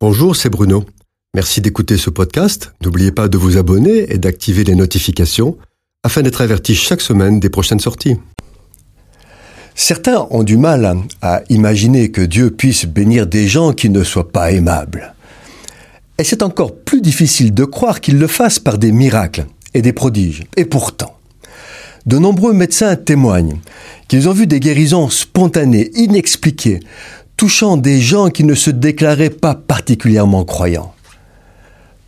Bonjour, 0.00 0.36
c'est 0.36 0.48
Bruno. 0.48 0.84
Merci 1.34 1.60
d'écouter 1.60 1.96
ce 1.96 2.08
podcast. 2.08 2.72
N'oubliez 2.84 3.10
pas 3.10 3.26
de 3.26 3.36
vous 3.36 3.56
abonner 3.56 4.12
et 4.12 4.18
d'activer 4.18 4.62
les 4.62 4.76
notifications 4.76 5.58
afin 6.04 6.22
d'être 6.22 6.40
averti 6.40 6.76
chaque 6.76 7.00
semaine 7.00 7.40
des 7.40 7.50
prochaines 7.50 7.80
sorties. 7.80 8.14
Certains 9.74 10.28
ont 10.30 10.44
du 10.44 10.56
mal 10.56 10.98
à 11.20 11.42
imaginer 11.48 12.12
que 12.12 12.20
Dieu 12.20 12.52
puisse 12.52 12.86
bénir 12.86 13.26
des 13.26 13.48
gens 13.48 13.72
qui 13.72 13.90
ne 13.90 14.04
soient 14.04 14.30
pas 14.30 14.52
aimables. 14.52 15.14
Et 16.16 16.22
c'est 16.22 16.44
encore 16.44 16.76
plus 16.76 17.00
difficile 17.00 17.52
de 17.52 17.64
croire 17.64 18.00
qu'il 18.00 18.20
le 18.20 18.28
fasse 18.28 18.60
par 18.60 18.78
des 18.78 18.92
miracles 18.92 19.46
et 19.74 19.82
des 19.82 19.92
prodiges. 19.92 20.44
Et 20.56 20.64
pourtant, 20.64 21.18
de 22.06 22.18
nombreux 22.18 22.52
médecins 22.52 22.94
témoignent 22.94 23.58
qu'ils 24.06 24.28
ont 24.28 24.32
vu 24.32 24.46
des 24.46 24.60
guérisons 24.60 25.10
spontanées, 25.10 25.90
inexpliquées, 25.94 26.78
touchant 27.38 27.76
des 27.76 28.00
gens 28.00 28.28
qui 28.28 28.44
ne 28.44 28.54
se 28.54 28.70
déclaraient 28.70 29.30
pas 29.30 29.54
particulièrement 29.54 30.44
croyants. 30.44 30.92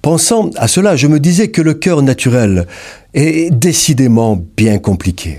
Pensant 0.03 0.51
à 0.57 0.67
cela, 0.67 0.97
je 0.97 1.07
me 1.07 1.21
disais 1.21 1.49
que 1.49 1.63
le 1.63 1.73
cœur 1.75 2.03
naturel 2.03 2.67
est 3.15 3.51
décidément 3.51 4.39
bien 4.57 4.79
compliqué. 4.79 5.39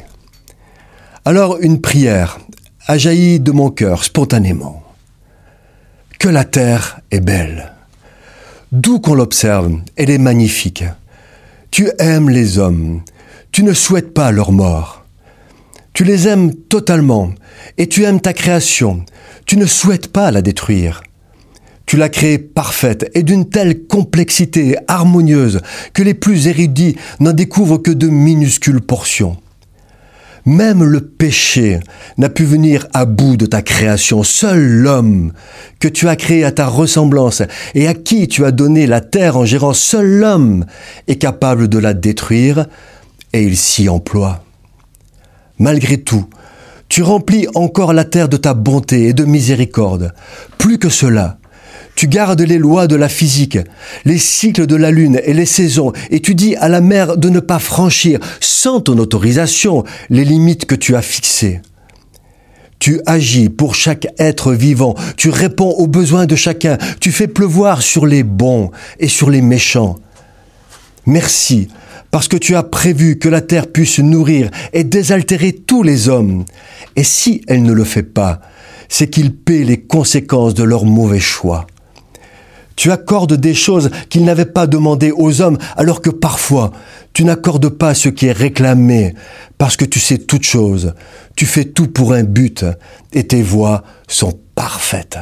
Alors 1.26 1.58
une 1.60 1.82
prière 1.82 2.40
a 2.88 2.98
jailli 2.98 3.40
de 3.40 3.52
mon 3.52 3.70
cœur 3.70 4.04
spontanément. 4.04 4.82
Que 6.20 6.30
la 6.30 6.46
terre 6.46 7.02
est 7.12 7.20
belle. 7.20 7.74
D'où 8.72 9.00
qu'on 9.00 9.16
l'observe, 9.16 9.74
elle 9.98 10.10
est 10.10 10.18
magnifique. 10.18 10.86
Tu 11.70 11.90
aimes 12.00 12.30
les 12.30 12.60
hommes, 12.60 13.02
tu 13.52 13.64
ne 13.64 13.74
souhaites 13.74 14.14
pas 14.14 14.32
leur 14.32 14.54
mort. 14.54 15.01
Tu 15.94 16.04
les 16.04 16.28
aimes 16.28 16.54
totalement 16.54 17.32
et 17.78 17.88
tu 17.88 18.04
aimes 18.04 18.22
ta 18.22 18.34
création. 18.34 19.04
Tu 19.46 19.58
ne 19.58 19.66
souhaites 19.66 20.08
pas 20.08 20.32
la 20.32 20.42
détruire. 20.42 21.02
Tu 21.86 21.98
l'as 21.98 22.10
créée 22.10 22.38
parfaite 22.38 23.12
et 23.16 23.24
d'une 23.24 23.50
telle 23.50 23.86
complexité 23.86 24.78
harmonieuse 24.88 25.60
que 25.94 26.04
les 26.04 26.14
plus 26.14 26.48
érudits 26.48 26.96
n'en 27.20 27.34
découvrent 27.34 27.80
que 27.80 27.92
de 27.92 28.08
minuscules 28.08 28.80
portions. 28.80 29.36
Même 30.46 30.84
le 30.84 31.02
péché 31.02 31.80
n'a 32.18 32.30
pu 32.30 32.46
venir 32.46 32.88
à 32.94 33.06
bout 33.06 33.36
de 33.36 33.46
ta 33.46 33.62
création. 33.62 34.24
Seul 34.24 34.60
l'homme 34.60 35.34
que 35.80 35.88
tu 35.88 36.08
as 36.08 36.16
créé 36.16 36.44
à 36.46 36.52
ta 36.52 36.68
ressemblance 36.68 37.44
et 37.76 37.88
à 37.88 37.94
qui 37.94 38.28
tu 38.28 38.46
as 38.46 38.52
donné 38.52 38.88
la 38.88 39.02
terre 39.02 39.38
en 39.38 39.46
gérant, 39.46 39.74
seul 39.74 40.08
l'homme 40.08 40.66
est 41.08 41.18
capable 41.18 41.68
de 41.68 41.78
la 41.78 41.94
détruire 41.94 42.68
et 43.34 43.44
il 43.44 43.58
s'y 43.58 43.90
emploie. 43.90 44.44
Malgré 45.62 46.00
tout, 46.00 46.26
tu 46.90 47.04
remplis 47.04 47.46
encore 47.54 47.94
la 47.94 48.04
terre 48.04 48.30
de 48.30 48.38
ta 48.38 48.56
bonté 48.56 49.10
et 49.10 49.14
de 49.14 49.26
miséricorde. 49.26 50.12
Plus 50.58 50.80
que 50.80 50.90
cela, 50.90 51.38
tu 51.94 52.08
gardes 52.08 52.42
les 52.42 52.58
lois 52.58 52.88
de 52.88 52.96
la 52.96 53.10
physique, 53.10 53.60
les 54.04 54.18
cycles 54.18 54.66
de 54.66 54.76
la 54.76 54.90
lune 54.90 55.22
et 55.24 55.36
les 55.36 55.46
saisons, 55.46 55.94
et 56.10 56.20
tu 56.20 56.34
dis 56.34 56.56
à 56.56 56.68
la 56.68 56.82
mer 56.82 57.16
de 57.16 57.30
ne 57.30 57.40
pas 57.40 57.60
franchir, 57.60 58.18
sans 58.40 58.80
ton 58.80 58.98
autorisation, 58.98 59.84
les 60.10 60.26
limites 60.26 60.66
que 60.66 60.74
tu 60.74 60.96
as 60.96 61.04
fixées. 61.04 61.62
Tu 62.80 63.00
agis 63.06 63.50
pour 63.50 63.76
chaque 63.76 64.08
être 64.18 64.54
vivant, 64.54 64.96
tu 65.16 65.30
réponds 65.30 65.76
aux 65.78 65.86
besoins 65.86 66.26
de 66.26 66.36
chacun, 66.36 66.80
tu 67.00 67.12
fais 67.12 67.28
pleuvoir 67.28 67.84
sur 67.84 68.08
les 68.08 68.24
bons 68.24 68.72
et 69.00 69.08
sur 69.08 69.30
les 69.30 69.44
méchants. 69.44 70.00
Merci 71.06 71.68
parce 72.12 72.28
que 72.28 72.38
tu 72.38 72.56
as 72.56 72.64
prévu 72.64 73.18
que 73.18 73.30
la 73.30 73.42
terre 73.42 73.68
puisse 73.68 74.00
nourrir 74.00 74.52
et 74.74 74.84
désaltérer 74.84 75.54
tous 75.54 75.82
les 75.82 76.10
hommes. 76.10 76.46
Et 76.96 77.04
si 77.04 77.42
elle 77.48 77.64
ne 77.64 77.74
le 77.74 77.86
fait 77.86 78.04
pas, 78.04 78.42
c'est 78.90 79.10
qu'ils 79.10 79.34
paient 79.34 79.64
les 79.64 79.82
conséquences 79.82 80.54
de 80.54 80.64
leurs 80.64 80.86
mauvais 80.86 81.22
choix. 81.22 81.66
Tu 82.76 82.92
accordes 82.92 83.36
des 83.36 83.54
choses 83.54 83.92
qu'ils 84.10 84.26
n'avaient 84.26 84.46
pas 84.46 84.68
demandées 84.68 85.12
aux 85.16 85.42
hommes, 85.42 85.58
alors 85.78 86.02
que 86.02 86.10
parfois 86.10 86.72
tu 87.14 87.24
n'accordes 87.26 87.70
pas 87.70 87.94
ce 87.94 88.10
qui 88.10 88.28
est 88.28 88.32
réclamé, 88.32 89.14
parce 89.58 89.76
que 89.76 89.86
tu 89.86 90.00
sais 90.00 90.18
toutes 90.18 90.44
choses, 90.44 90.94
tu 91.36 91.46
fais 91.46 91.66
tout 91.66 91.88
pour 91.88 92.14
un 92.14 92.24
but, 92.24 92.66
et 93.14 93.28
tes 93.28 93.44
voies 93.44 93.84
sont 94.08 94.38
parfaites. 94.56 95.20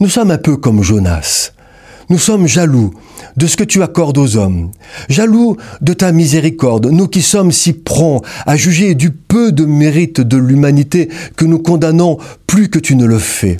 Nous 0.00 0.08
sommes 0.08 0.30
un 0.30 0.38
peu 0.38 0.56
comme 0.56 0.82
Jonas. 0.82 1.52
Nous 2.12 2.18
sommes 2.18 2.46
jaloux 2.46 2.92
de 3.38 3.46
ce 3.46 3.56
que 3.56 3.64
tu 3.64 3.82
accordes 3.82 4.18
aux 4.18 4.36
hommes, 4.36 4.70
jaloux 5.08 5.56
de 5.80 5.94
ta 5.94 6.12
miséricorde, 6.12 6.88
nous 6.88 7.08
qui 7.08 7.22
sommes 7.22 7.52
si 7.52 7.72
prompts 7.72 8.22
à 8.44 8.54
juger 8.54 8.94
du 8.94 9.12
peu 9.12 9.50
de 9.50 9.64
mérite 9.64 10.20
de 10.20 10.36
l'humanité 10.36 11.08
que 11.36 11.46
nous 11.46 11.58
condamnons 11.58 12.18
plus 12.46 12.68
que 12.68 12.78
tu 12.78 12.96
ne 12.96 13.06
le 13.06 13.18
fais. 13.18 13.56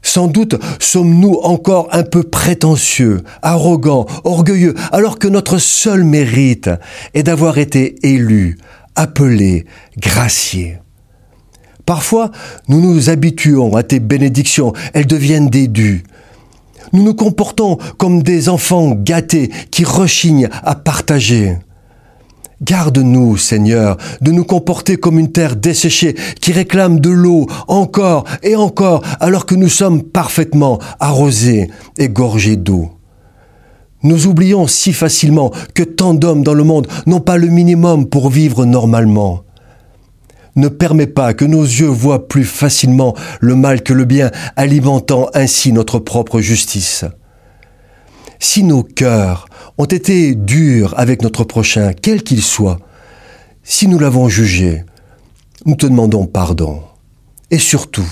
Sans 0.00 0.28
doute 0.28 0.54
sommes-nous 0.78 1.40
encore 1.42 1.88
un 1.90 2.04
peu 2.04 2.22
prétentieux, 2.22 3.22
arrogants, 3.42 4.06
orgueilleux, 4.22 4.76
alors 4.92 5.18
que 5.18 5.26
notre 5.26 5.58
seul 5.58 6.04
mérite 6.04 6.70
est 7.14 7.24
d'avoir 7.24 7.58
été 7.58 7.96
élus, 8.04 8.58
appelés, 8.94 9.66
graciés. 9.98 10.78
Parfois, 11.84 12.30
nous 12.68 12.80
nous 12.80 13.10
habituons 13.10 13.74
à 13.74 13.82
tes 13.82 13.98
bénédictions, 13.98 14.72
elles 14.94 15.08
deviennent 15.08 15.48
des 15.48 15.66
dus. 15.66 16.04
Nous 16.92 17.02
nous 17.02 17.14
comportons 17.14 17.78
comme 17.98 18.22
des 18.22 18.48
enfants 18.48 18.92
gâtés 18.94 19.50
qui 19.70 19.84
rechignent 19.84 20.48
à 20.62 20.74
partager. 20.74 21.56
Garde-nous, 22.62 23.36
Seigneur, 23.36 23.98
de 24.22 24.30
nous 24.32 24.44
comporter 24.44 24.96
comme 24.96 25.18
une 25.18 25.30
terre 25.30 25.56
desséchée 25.56 26.16
qui 26.40 26.52
réclame 26.52 27.00
de 27.00 27.10
l'eau 27.10 27.46
encore 27.68 28.24
et 28.42 28.56
encore 28.56 29.02
alors 29.20 29.44
que 29.44 29.54
nous 29.54 29.68
sommes 29.68 30.02
parfaitement 30.02 30.78
arrosés 30.98 31.70
et 31.98 32.08
gorgés 32.08 32.56
d'eau. 32.56 32.90
Nous 34.02 34.26
oublions 34.26 34.66
si 34.66 34.92
facilement 34.92 35.50
que 35.74 35.82
tant 35.82 36.14
d'hommes 36.14 36.42
dans 36.42 36.54
le 36.54 36.64
monde 36.64 36.86
n'ont 37.06 37.20
pas 37.20 37.36
le 37.36 37.48
minimum 37.48 38.06
pour 38.06 38.30
vivre 38.30 38.64
normalement 38.64 39.45
ne 40.56 40.68
permet 40.68 41.06
pas 41.06 41.34
que 41.34 41.44
nos 41.44 41.62
yeux 41.62 41.86
voient 41.86 42.28
plus 42.28 42.44
facilement 42.44 43.14
le 43.40 43.54
mal 43.54 43.82
que 43.82 43.92
le 43.92 44.04
bien, 44.04 44.30
alimentant 44.56 45.28
ainsi 45.34 45.72
notre 45.72 45.98
propre 45.98 46.40
justice. 46.40 47.04
Si 48.38 48.62
nos 48.62 48.82
cœurs 48.82 49.46
ont 49.78 49.84
été 49.84 50.34
durs 50.34 50.94
avec 50.96 51.22
notre 51.22 51.44
prochain, 51.44 51.92
quel 51.92 52.22
qu'il 52.22 52.42
soit, 52.42 52.78
si 53.62 53.88
nous 53.88 53.98
l'avons 53.98 54.28
jugé, 54.28 54.84
nous 55.64 55.76
te 55.76 55.86
demandons 55.86 56.26
pardon. 56.26 56.82
Et 57.50 57.58
surtout, 57.58 58.08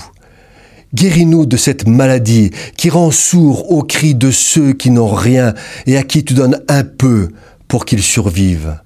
guéris-nous 0.93 1.45
de 1.45 1.57
cette 1.57 1.87
maladie 1.87 2.51
qui 2.77 2.89
rend 2.89 3.11
sourd 3.11 3.71
aux 3.71 3.83
cris 3.83 4.15
de 4.15 4.31
ceux 4.31 4.73
qui 4.73 4.89
n'ont 4.89 5.13
rien 5.13 5.53
et 5.85 5.97
à 5.97 6.03
qui 6.03 6.23
tu 6.23 6.33
donnes 6.33 6.61
un 6.67 6.83
peu 6.83 7.29
pour 7.67 7.85
qu'ils 7.85 8.03
survivent. 8.03 8.79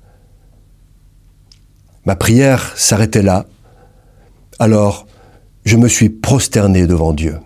Ma 2.05 2.15
prière 2.15 2.73
s'arrêtait 2.77 3.21
là. 3.21 3.45
Alors, 4.57 5.07
je 5.65 5.77
me 5.77 5.87
suis 5.87 6.09
prosterné 6.09 6.87
devant 6.87 7.13
Dieu. 7.13 7.37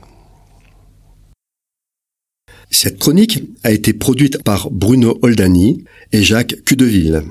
Cette 2.69 2.99
chronique 2.99 3.43
a 3.63 3.71
été 3.71 3.93
produite 3.93 4.41
par 4.43 4.71
Bruno 4.71 5.19
Oldani 5.21 5.83
et 6.11 6.23
Jacques 6.23 6.55
Cudeville. 6.65 7.23